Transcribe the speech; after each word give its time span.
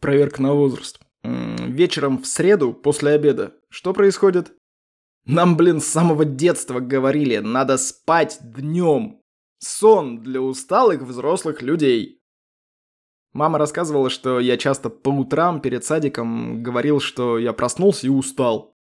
Проверка 0.00 0.42
на 0.42 0.54
возраст. 0.54 1.00
Вечером 1.22 2.22
в 2.22 2.26
среду, 2.26 2.72
после 2.72 3.10
обеда. 3.12 3.54
Что 3.68 3.92
происходит? 3.92 4.52
Нам, 5.26 5.56
блин, 5.56 5.80
с 5.80 5.86
самого 5.86 6.24
детства 6.24 6.80
говорили, 6.80 7.38
надо 7.38 7.76
спать 7.76 8.38
днем. 8.40 9.20
Сон 9.58 10.22
для 10.22 10.40
усталых 10.40 11.02
взрослых 11.02 11.62
людей. 11.62 12.22
Мама 13.32 13.58
рассказывала, 13.58 14.08
что 14.08 14.40
я 14.40 14.56
часто 14.56 14.88
по 14.88 15.10
утрам 15.10 15.60
перед 15.60 15.84
садиком 15.84 16.62
говорил, 16.62 17.00
что 17.00 17.38
я 17.38 17.52
проснулся 17.52 18.06
и 18.06 18.10
устал. 18.10 18.74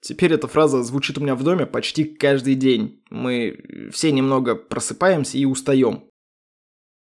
Теперь 0.00 0.32
эта 0.32 0.48
фраза 0.48 0.82
звучит 0.82 1.18
у 1.18 1.20
меня 1.20 1.34
в 1.34 1.44
доме 1.44 1.66
почти 1.66 2.04
каждый 2.04 2.54
день. 2.54 3.02
Мы 3.10 3.90
все 3.92 4.10
немного 4.10 4.54
просыпаемся 4.54 5.38
и 5.38 5.44
устаем. 5.44 6.08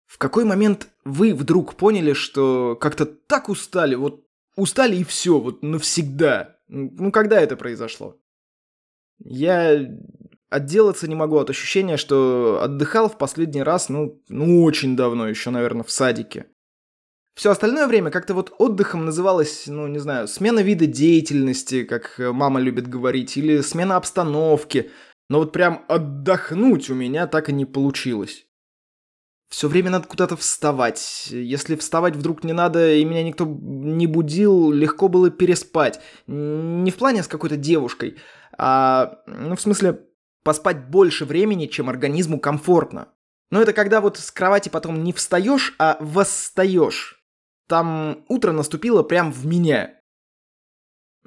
В 0.05 0.17
какой 0.17 0.45
момент 0.45 0.89
вы 1.05 1.33
вдруг 1.33 1.75
поняли, 1.75 2.13
что 2.13 2.75
как-то 2.75 3.05
так 3.05 3.47
устали, 3.47 3.95
вот 3.95 4.25
устали 4.55 4.97
и 4.97 5.03
все, 5.03 5.39
вот 5.39 5.61
навсегда? 5.61 6.57
Ну, 6.67 7.11
когда 7.11 7.39
это 7.39 7.55
произошло? 7.55 8.19
Я 9.19 9.87
отделаться 10.49 11.07
не 11.07 11.15
могу 11.15 11.37
от 11.37 11.49
ощущения, 11.49 11.97
что 11.97 12.59
отдыхал 12.61 13.09
в 13.09 13.17
последний 13.17 13.63
раз, 13.63 13.89
ну, 13.89 14.21
ну 14.29 14.63
очень 14.63 14.95
давно, 14.95 15.27
еще, 15.27 15.51
наверное, 15.51 15.83
в 15.83 15.91
садике. 15.91 16.47
Все 17.35 17.51
остальное 17.51 17.87
время 17.87 18.11
как-то 18.11 18.33
вот 18.33 18.53
отдыхом 18.57 19.05
называлось, 19.05 19.67
ну, 19.67 19.87
не 19.87 19.99
знаю, 19.99 20.27
смена 20.27 20.61
вида 20.61 20.85
деятельности, 20.87 21.83
как 21.83 22.15
мама 22.17 22.61
любит 22.61 22.87
говорить, 22.87 23.35
или 23.37 23.59
смена 23.61 23.97
обстановки. 23.97 24.89
Но 25.29 25.39
вот 25.39 25.51
прям 25.51 25.83
отдохнуть 25.87 26.89
у 26.89 26.95
меня 26.95 27.27
так 27.27 27.49
и 27.49 27.53
не 27.53 27.65
получилось. 27.65 28.45
Все 29.49 29.67
время 29.67 29.91
надо 29.91 30.07
куда-то 30.07 30.35
вставать. 30.35 31.27
Если 31.29 31.75
вставать 31.75 32.15
вдруг 32.15 32.43
не 32.43 32.53
надо, 32.53 32.93
и 32.93 33.05
меня 33.05 33.23
никто 33.23 33.45
не 33.45 34.07
будил, 34.07 34.71
легко 34.71 35.07
было 35.07 35.29
переспать. 35.29 35.99
Не 36.27 36.89
в 36.91 36.95
плане 36.95 37.23
с 37.23 37.27
какой-то 37.27 37.55
девушкой, 37.55 38.17
а, 38.57 39.19
ну, 39.27 39.55
в 39.55 39.61
смысле, 39.61 40.01
поспать 40.43 40.89
больше 40.89 41.25
времени, 41.25 41.67
чем 41.67 41.89
организму 41.89 42.39
комфортно. 42.39 43.09
Но 43.51 43.61
это 43.61 43.73
когда 43.73 44.01
вот 44.01 44.17
с 44.17 44.31
кровати 44.31 44.69
потом 44.69 45.03
не 45.03 45.13
встаешь, 45.13 45.75
а 45.77 45.97
восстаешь. 45.99 47.23
Там 47.67 48.25
утро 48.27 48.51
наступило 48.51 49.03
прям 49.03 49.31
в 49.31 49.45
меня. 49.45 49.99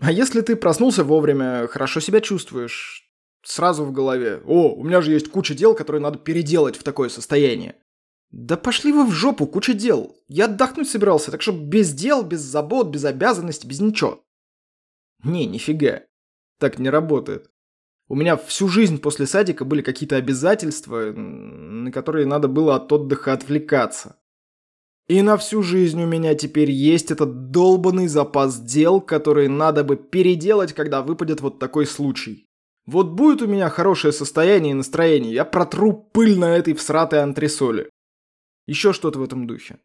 А 0.00 0.12
если 0.12 0.40
ты 0.40 0.54
проснулся 0.54 1.02
вовремя, 1.02 1.66
хорошо 1.66 2.00
себя 2.00 2.20
чувствуешь, 2.20 3.08
сразу 3.42 3.84
в 3.84 3.92
голове, 3.92 4.40
о, 4.46 4.74
у 4.74 4.84
меня 4.84 5.00
же 5.00 5.12
есть 5.12 5.30
куча 5.30 5.54
дел, 5.54 5.74
которые 5.74 6.00
надо 6.00 6.18
переделать 6.18 6.76
в 6.76 6.84
такое 6.84 7.08
состояние. 7.08 7.76
Да 8.30 8.56
пошли 8.56 8.92
вы 8.92 9.06
в 9.06 9.10
жопу, 9.10 9.46
куча 9.46 9.72
дел. 9.72 10.16
Я 10.28 10.44
отдохнуть 10.44 10.88
собирался, 10.88 11.30
так 11.30 11.40
что 11.40 11.52
без 11.52 11.92
дел, 11.92 12.22
без 12.22 12.40
забот, 12.40 12.88
без 12.88 13.04
обязанностей, 13.04 13.66
без 13.66 13.80
ничего. 13.80 14.22
Не, 15.24 15.46
нифига. 15.46 16.02
Так 16.58 16.78
не 16.78 16.90
работает. 16.90 17.50
У 18.08 18.14
меня 18.14 18.36
всю 18.36 18.68
жизнь 18.68 18.98
после 18.98 19.26
садика 19.26 19.64
были 19.64 19.82
какие-то 19.82 20.16
обязательства, 20.16 21.12
на 21.12 21.92
которые 21.92 22.26
надо 22.26 22.48
было 22.48 22.76
от 22.76 22.90
отдыха 22.92 23.32
отвлекаться. 23.32 24.18
И 25.08 25.22
на 25.22 25.38
всю 25.38 25.62
жизнь 25.62 26.02
у 26.02 26.06
меня 26.06 26.34
теперь 26.34 26.70
есть 26.70 27.10
этот 27.10 27.50
долбанный 27.50 28.08
запас 28.08 28.60
дел, 28.60 29.00
которые 29.00 29.48
надо 29.48 29.84
бы 29.84 29.96
переделать, 29.96 30.74
когда 30.74 31.02
выпадет 31.02 31.40
вот 31.40 31.58
такой 31.58 31.86
случай. 31.86 32.46
Вот 32.86 33.08
будет 33.08 33.42
у 33.42 33.46
меня 33.46 33.70
хорошее 33.70 34.12
состояние 34.12 34.72
и 34.72 34.74
настроение, 34.74 35.32
я 35.32 35.44
протру 35.44 35.92
пыль 35.94 36.38
на 36.38 36.56
этой 36.56 36.74
всратой 36.74 37.22
антресоле. 37.22 37.90
Еще 38.68 38.92
что-то 38.92 39.18
в 39.18 39.22
этом 39.22 39.46
духе. 39.46 39.78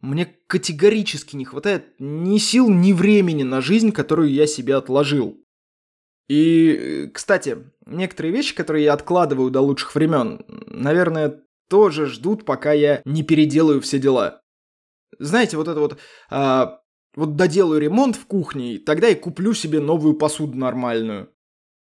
Мне 0.00 0.24
категорически 0.46 1.36
не 1.36 1.44
хватает 1.44 1.94
ни 1.98 2.38
сил, 2.38 2.70
ни 2.70 2.94
времени 2.94 3.42
на 3.42 3.60
жизнь, 3.60 3.92
которую 3.92 4.32
я 4.32 4.46
себе 4.46 4.74
отложил. 4.74 5.38
И, 6.28 7.10
кстати, 7.12 7.58
некоторые 7.84 8.32
вещи, 8.32 8.54
которые 8.54 8.86
я 8.86 8.94
откладываю 8.94 9.50
до 9.50 9.60
лучших 9.60 9.94
времен, 9.94 10.44
наверное, 10.66 11.42
тоже 11.68 12.06
ждут, 12.06 12.46
пока 12.46 12.72
я 12.72 13.02
не 13.04 13.22
переделаю 13.22 13.82
все 13.82 13.98
дела. 13.98 14.40
Знаете, 15.18 15.58
вот 15.58 15.68
это 15.68 15.78
вот... 15.78 15.98
А, 16.30 16.80
вот 17.14 17.36
доделаю 17.36 17.82
ремонт 17.82 18.16
в 18.16 18.24
кухне, 18.24 18.74
и 18.74 18.78
тогда 18.78 19.10
и 19.10 19.14
куплю 19.14 19.52
себе 19.52 19.78
новую 19.78 20.14
посуду 20.14 20.56
нормальную. 20.56 21.30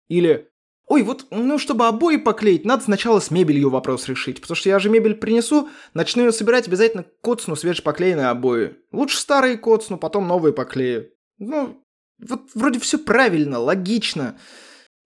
Или 0.08 0.49
Ой, 0.90 1.04
вот, 1.04 1.26
ну, 1.30 1.56
чтобы 1.56 1.86
обои 1.86 2.16
поклеить, 2.16 2.64
надо 2.64 2.82
сначала 2.82 3.20
с 3.20 3.30
мебелью 3.30 3.70
вопрос 3.70 4.08
решить, 4.08 4.40
потому 4.40 4.56
что 4.56 4.70
я 4.70 4.80
же 4.80 4.90
мебель 4.90 5.14
принесу, 5.14 5.68
начну 5.94 6.24
ее 6.24 6.32
собирать, 6.32 6.66
обязательно 6.66 7.04
коцну 7.22 7.54
свежепоклеенные 7.54 8.26
обои. 8.26 8.74
Лучше 8.90 9.18
старые 9.18 9.56
коцну, 9.56 9.98
потом 9.98 10.26
новые 10.26 10.52
поклею. 10.52 11.10
Ну, 11.38 11.80
вот 12.18 12.50
вроде 12.56 12.80
все 12.80 12.98
правильно, 12.98 13.60
логично. 13.60 14.36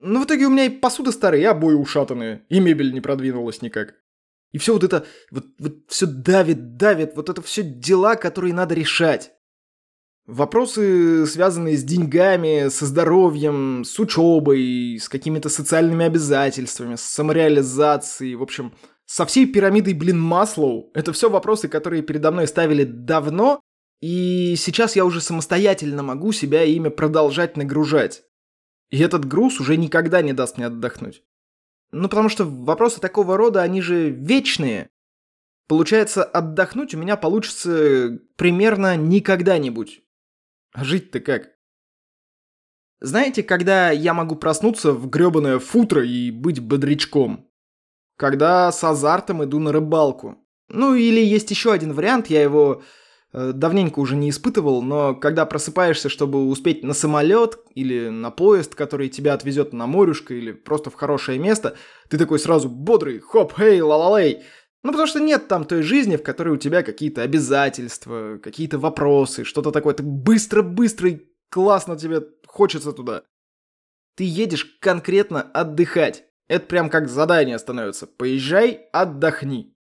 Но 0.01 0.23
в 0.23 0.25
итоге 0.25 0.47
у 0.47 0.51
меня 0.51 0.65
и 0.65 0.71
посуда 0.71 1.13
старая, 1.13 1.43
и 1.43 1.45
обои 1.45 1.75
ушатанные, 1.75 2.47
и 2.49 2.61
мебель 2.61 2.95
не 2.95 3.03
продвинулась 3.03 3.61
никак. 3.61 3.95
И 4.53 4.59
все 4.59 4.73
вот 4.73 4.85
это, 4.85 5.05
вот, 5.31 5.45
вот 5.59 5.75
все 5.89 6.07
давит, 6.07 6.79
давит, 6.79 7.15
вот 7.15 7.29
это 7.29 7.43
все 7.43 7.63
дела, 7.63 8.17
которые 8.17 8.55
надо 8.55 8.75
решать. 8.75 9.33
Вопросы, 10.27 11.27
связанные 11.27 11.77
с 11.77 11.85
деньгами, 11.85 12.69
со 12.69 12.87
здоровьем, 12.87 13.85
с 13.85 13.99
учебой, 14.01 14.97
с 14.99 15.11
какими-то 15.11 15.51
социальными 15.51 16.07
обязательствами, 16.07 16.95
с 16.95 17.03
самореализацией, 17.03 18.35
в 18.35 18.43
общем, 18.43 18.73
со 19.05 19.27
всей 19.27 19.45
пирамидой, 19.45 19.93
блин, 19.93 20.19
Маслоу. 20.19 20.91
Это 20.95 21.13
все 21.13 21.29
вопросы, 21.29 21.69
которые 21.69 22.03
передо 22.03 22.31
мной 22.31 22.47
ставили 22.47 22.85
давно, 22.85 23.61
и 24.01 24.55
сейчас 24.57 24.97
я 24.97 25.05
уже 25.05 25.21
самостоятельно 25.21 26.03
могу 26.03 26.33
себя 26.33 26.63
ими 26.63 26.89
продолжать 26.89 27.59
нагружать. 27.59 28.23
И 28.91 28.99
этот 29.01 29.27
груз 29.27 29.61
уже 29.61 29.77
никогда 29.77 30.23
не 30.23 30.33
даст 30.33 30.57
мне 30.57 30.67
отдохнуть. 30.67 31.23
Ну, 31.93 32.09
потому 32.09 32.31
что 32.31 32.45
вопросы 32.45 32.99
такого 32.99 33.37
рода, 33.37 33.61
они 33.63 33.83
же 33.83 34.09
вечные. 34.09 34.89
Получается, 35.69 36.25
отдохнуть 36.25 36.95
у 36.95 36.99
меня 36.99 37.17
получится 37.17 38.19
примерно 38.37 38.97
никогда-нибудь. 38.97 40.04
А 40.75 40.83
жить-то 40.83 41.21
как? 41.21 41.51
Знаете, 43.01 43.45
когда 43.45 43.91
я 43.91 44.13
могу 44.13 44.35
проснуться 44.35 44.93
в 44.93 45.09
грёбаное 45.09 45.61
футро 45.61 46.05
и 46.05 46.33
быть 46.33 46.59
бодрячком? 46.59 47.49
Когда 48.17 48.73
с 48.73 48.83
азартом 48.83 49.45
иду 49.45 49.61
на 49.61 49.73
рыбалку. 49.73 50.37
Ну 50.69 50.95
или 50.95 51.21
есть 51.21 51.51
еще 51.51 51.73
один 51.73 51.93
вариант, 51.93 52.27
я 52.27 52.43
его 52.43 52.83
э, 53.33 53.53
давненько 53.55 54.01
уже 54.01 54.17
не 54.17 54.31
испытывал, 54.31 54.83
но 54.83 55.15
когда 55.15 55.47
просыпаешься, 55.47 56.09
чтобы 56.09 56.49
успеть 56.49 56.83
на 56.83 56.93
самолет 56.95 57.59
или 57.75 58.09
на 58.09 58.31
поезд, 58.31 58.75
который 58.75 59.09
тебя 59.09 59.35
отвезет 59.35 59.73
на 59.73 59.87
морюшко 59.87 60.35
или 60.35 60.51
просто 60.51 60.91
в 60.91 60.95
хорошее 60.95 61.39
место, 61.39 61.77
ты 62.09 62.19
такой 62.19 62.41
сразу 62.41 62.69
бодрый, 62.69 63.21
хоп, 63.21 63.53
хей, 63.57 63.81
ла-ла-лей, 63.81 64.43
ну, 64.85 64.93
потому 64.93 65.07
что 65.07 65.19
нет 65.19 65.49
там 65.49 65.65
той 65.65 65.83
жизни, 65.83 66.17
в 66.17 66.23
которой 66.23 66.51
у 66.51 66.59
тебя 66.59 66.83
какие-то 66.83 67.23
обязательства, 67.23 68.39
какие-то 68.43 68.79
вопросы, 68.79 69.43
что-то 69.45 69.73
такое. 69.73 69.95
Ты 69.95 70.03
быстро-быстро 70.03 71.09
и 71.09 71.23
классно 71.51 71.97
тебе 71.97 72.23
хочется 72.47 72.93
туда. 72.93 73.23
Ты 74.15 74.25
едешь 74.25 74.77
конкретно 74.81 75.41
отдыхать. 75.41 76.25
Это 76.49 76.67
прям 76.67 76.91
как 76.91 77.09
задание 77.09 77.59
становится. 77.59 78.07
Поезжай, 78.07 78.89
отдохни. 78.93 79.75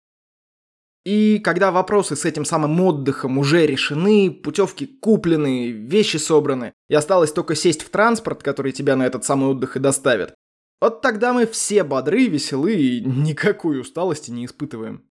И 1.04 1.38
когда 1.38 1.70
вопросы 1.70 2.16
с 2.16 2.24
этим 2.24 2.46
самым 2.46 2.80
отдыхом 2.80 3.36
уже 3.36 3.66
решены, 3.66 4.30
путевки 4.30 4.86
куплены, 4.86 5.70
вещи 5.70 6.16
собраны, 6.16 6.72
и 6.88 6.94
осталось 6.94 7.30
только 7.30 7.54
сесть 7.54 7.82
в 7.82 7.90
транспорт, 7.90 8.42
который 8.42 8.72
тебя 8.72 8.96
на 8.96 9.06
этот 9.06 9.22
самый 9.26 9.50
отдых 9.50 9.76
и 9.76 9.80
доставит, 9.80 10.34
вот 10.80 11.00
тогда 11.00 11.32
мы 11.32 11.46
все 11.46 11.84
бодры, 11.84 12.26
веселы 12.26 12.74
и 12.74 13.00
никакой 13.04 13.80
усталости 13.80 14.30
не 14.30 14.46
испытываем. 14.46 15.08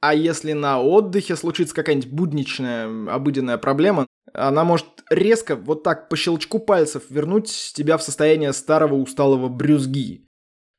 А 0.00 0.14
если 0.14 0.52
на 0.52 0.80
отдыхе 0.80 1.36
случится 1.36 1.74
какая-нибудь 1.74 2.10
будничная, 2.10 3.12
обыденная 3.12 3.58
проблема, 3.58 4.06
она 4.32 4.64
может 4.64 4.86
резко, 5.10 5.56
вот 5.56 5.82
так 5.82 6.08
по 6.08 6.16
щелчку 6.16 6.58
пальцев, 6.58 7.04
вернуть 7.10 7.72
тебя 7.74 7.98
в 7.98 8.02
состояние 8.02 8.52
старого 8.52 8.94
усталого 8.94 9.48
брюзги. 9.48 10.26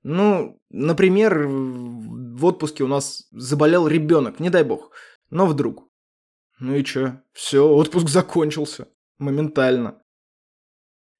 Ну, 0.03 0.59
например, 0.71 1.47
в 1.47 2.45
отпуске 2.45 2.83
у 2.83 2.87
нас 2.87 3.27
заболел 3.31 3.87
ребенок, 3.87 4.39
не 4.39 4.49
дай 4.49 4.63
бог, 4.63 4.91
но 5.29 5.45
вдруг. 5.45 5.87
Ну 6.59 6.75
и 6.75 6.83
чё? 6.83 7.19
Все, 7.33 7.67
отпуск 7.67 8.09
закончился. 8.09 8.87
Моментально. 9.19 10.00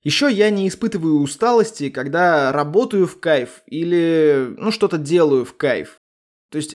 Еще 0.03 0.31
я 0.31 0.50
не 0.50 0.68
испытываю 0.68 1.21
усталости, 1.21 1.89
когда 1.89 2.51
работаю 2.51 3.06
в 3.06 3.19
кайф 3.19 3.62
или, 3.68 4.53
ну, 4.57 4.71
что-то 4.71 4.98
делаю 4.98 5.45
в 5.45 5.56
кайф. 5.56 6.00
То 6.50 6.57
есть 6.57 6.74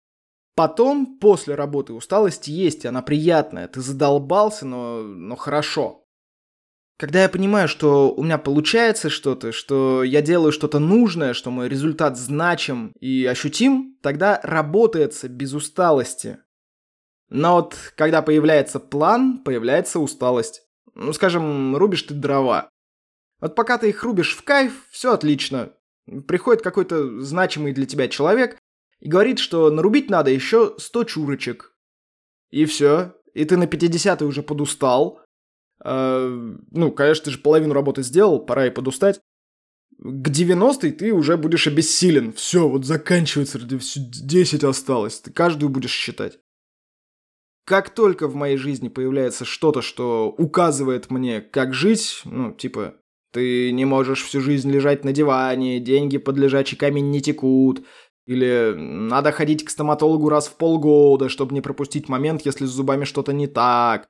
потом, 0.55 1.19
после 1.19 1.57
работы, 1.57 1.93
усталость 1.93 2.47
есть, 2.47 2.87
она 2.87 3.03
приятная. 3.03 3.67
Ты 3.67 3.81
задолбался, 3.81 4.65
но, 4.65 5.03
но 5.03 5.35
хорошо. 5.35 6.05
Когда 6.99 7.23
я 7.23 7.29
понимаю, 7.29 7.69
что 7.69 8.15
у 8.15 8.23
меня 8.23 8.39
получается 8.39 9.11
что-то, 9.11 9.53
что 9.53 10.03
я 10.03 10.23
делаю 10.23 10.51
что-то 10.51 10.79
нужное, 10.79 11.35
что 11.35 11.51
мой 11.51 11.69
результат 11.69 12.17
значим 12.17 12.93
и 13.01 13.27
ощутим, 13.27 13.99
тогда 14.03 14.41
работается 14.43 15.29
без 15.29 15.53
усталости. 15.53 16.39
Но 17.29 17.57
вот 17.57 17.77
когда 17.97 18.23
появляется 18.23 18.79
план, 18.79 19.43
появляется 19.45 19.99
усталость. 19.99 20.63
Ну, 20.95 21.13
скажем, 21.13 21.77
рубишь 21.77 22.03
ты 22.03 22.15
дрова. 22.15 22.71
Вот 23.41 23.55
пока 23.55 23.79
ты 23.79 23.91
их 23.91 24.03
рубишь 24.03 24.35
в 24.35 24.43
кайф, 24.43 24.87
все 24.91 25.13
отлично. 25.13 25.73
Приходит 26.27 26.63
какой-то 26.63 27.21
значимый 27.21 27.73
для 27.73 27.87
тебя 27.87 28.09
человек 28.09 28.59
и 29.01 29.09
говорит, 29.09 29.39
что 29.39 29.71
нарубить 29.71 30.09
надо 30.09 30.31
еще 30.31 30.75
100 30.79 31.05
чурочек. 31.05 31.77
И 32.51 32.65
все. 32.65 33.15
И 33.35 33.45
ты 33.45 33.57
на 33.57 33.67
50 33.67 34.23
уже 34.23 34.43
подустал. 34.43 35.21
Э, 35.85 36.57
ну, 36.71 36.93
конечно, 36.93 37.27
ты 37.27 37.31
же 37.33 37.39
половину 37.39 37.75
работы 37.75 38.03
сделал, 38.03 38.45
пора 38.45 38.67
и 38.67 38.71
подустать. 38.71 39.21
К 39.99 40.29
90 40.29 40.93
ты 40.93 41.13
уже 41.13 41.37
будешь 41.37 41.67
обессилен. 41.67 42.33
Все, 42.33 42.69
вот 42.69 42.85
заканчивается, 42.85 43.59
10 43.61 44.65
осталось. 44.65 45.21
Ты 45.21 45.33
каждую 45.33 45.71
будешь 45.71 45.93
считать. 45.93 46.39
Как 47.67 47.91
только 47.91 48.29
в 48.29 48.35
моей 48.37 48.57
жизни 48.57 48.89
появляется 48.89 49.45
что-то, 49.45 49.83
что 49.83 50.33
указывает 50.39 51.11
мне, 51.11 51.41
как 51.41 51.75
жить, 51.75 52.23
ну, 52.25 52.53
типа, 52.53 52.95
ты 53.37 53.71
не 53.71 53.85
можешь 53.85 54.25
всю 54.25 54.41
жизнь 54.41 54.71
лежать 54.73 55.05
на 55.05 55.13
диване, 55.13 55.79
деньги 55.79 56.17
под 56.17 56.39
лежачий 56.39 56.75
камень 56.75 57.11
не 57.11 57.21
текут, 57.21 57.85
или 58.25 58.73
надо 58.75 59.31
ходить 59.31 59.63
к 59.63 59.69
стоматологу 59.69 60.31
раз 60.31 60.49
в 60.49 60.57
полгода, 60.57 61.29
чтобы 61.29 61.53
не 61.53 61.61
пропустить 61.61 62.09
момент, 62.09 62.47
если 62.47 62.65
с 62.65 62.71
зубами 62.71 63.05
что-то 63.05 63.35
не 63.35 63.47
так. 63.47 64.09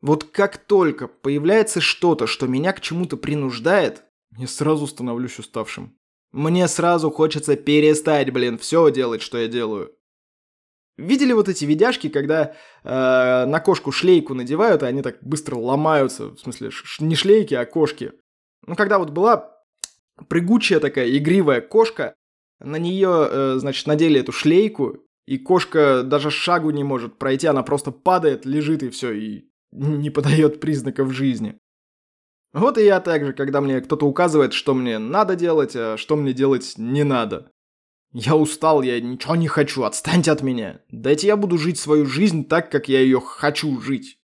Вот 0.00 0.22
как 0.22 0.56
только 0.56 1.08
появляется 1.08 1.80
что-то, 1.80 2.28
что 2.28 2.46
меня 2.46 2.72
к 2.72 2.80
чему-то 2.80 3.16
принуждает, 3.16 4.04
я 4.38 4.46
сразу 4.46 4.86
становлюсь 4.86 5.40
уставшим. 5.40 5.98
Мне 6.30 6.68
сразу 6.68 7.10
хочется 7.10 7.56
перестать, 7.56 8.32
блин, 8.32 8.56
все 8.56 8.88
делать, 8.92 9.20
что 9.20 9.38
я 9.38 9.48
делаю. 9.48 9.95
Видели 10.98 11.32
вот 11.32 11.48
эти 11.48 11.64
видяшки, 11.64 12.08
когда 12.08 12.54
э, 12.82 13.44
на 13.46 13.60
кошку 13.60 13.92
шлейку 13.92 14.32
надевают, 14.32 14.82
и 14.82 14.86
они 14.86 15.02
так 15.02 15.18
быстро 15.20 15.56
ломаются, 15.56 16.30
в 16.30 16.38
смысле, 16.38 16.70
не 17.00 17.14
шлейки, 17.14 17.54
а 17.54 17.66
кошки. 17.66 18.12
Ну, 18.66 18.76
когда 18.76 18.98
вот 18.98 19.10
была 19.10 19.56
прыгучая 20.28 20.80
такая 20.80 21.10
игривая 21.16 21.60
кошка, 21.60 22.14
на 22.60 22.76
нее, 22.76 23.28
э, 23.30 23.54
значит, 23.58 23.86
надели 23.86 24.20
эту 24.20 24.32
шлейку, 24.32 25.04
и 25.26 25.38
кошка 25.38 26.02
даже 26.02 26.30
шагу 26.30 26.70
не 26.70 26.84
может 26.84 27.18
пройти, 27.18 27.46
она 27.46 27.62
просто 27.62 27.90
падает, 27.90 28.46
лежит 28.46 28.82
и 28.82 28.88
все, 28.88 29.12
и 29.12 29.50
не 29.72 30.08
подает 30.08 30.60
признаков 30.60 31.12
жизни. 31.12 31.58
Вот 32.54 32.78
и 32.78 32.84
я 32.84 33.00
также, 33.00 33.34
когда 33.34 33.60
мне 33.60 33.82
кто-то 33.82 34.06
указывает, 34.06 34.54
что 34.54 34.72
мне 34.72 34.98
надо 34.98 35.36
делать, 35.36 35.76
а 35.76 35.98
что 35.98 36.16
мне 36.16 36.32
делать 36.32 36.74
не 36.78 37.04
надо. 37.04 37.50
Я 38.12 38.36
устал, 38.36 38.82
я 38.82 39.00
ничего 39.00 39.36
не 39.36 39.48
хочу, 39.48 39.82
отстаньте 39.82 40.30
от 40.30 40.42
меня. 40.42 40.80
Дайте 40.90 41.26
я 41.26 41.36
буду 41.36 41.58
жить 41.58 41.78
свою 41.78 42.06
жизнь 42.06 42.46
так, 42.46 42.70
как 42.70 42.88
я 42.88 43.00
ее 43.00 43.20
хочу 43.20 43.80
жить. 43.80 44.18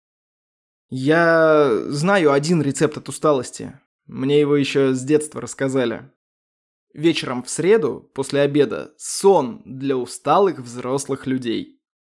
Я 0.88 1.70
знаю 1.88 2.32
один 2.32 2.62
рецепт 2.62 2.96
от 2.96 3.08
усталости. 3.08 3.78
Мне 4.06 4.40
его 4.40 4.56
еще 4.56 4.94
с 4.94 5.02
детства 5.02 5.40
рассказали. 5.40 6.10
Вечером 6.92 7.42
в 7.42 7.48
среду, 7.48 8.10
после 8.14 8.40
обеда, 8.42 8.92
сон 8.98 9.62
для 9.64 9.96
усталых 9.96 10.58
взрослых 10.58 11.26
людей. 11.26 11.81